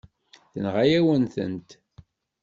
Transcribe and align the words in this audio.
Tenɣa-yawen-tent. 0.51 1.69